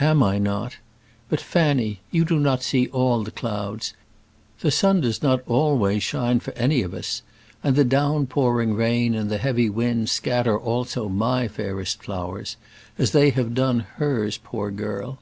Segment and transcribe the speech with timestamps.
[0.00, 0.76] "Am I not?
[1.30, 3.94] But, Fanny, you do not see all the clouds.
[4.60, 7.22] The sun does not always shine for any of us,
[7.64, 12.58] and the down pouring rain and the heavy wind scatter also my fairest flowers,
[12.98, 15.20] as they have done hers, poor girl.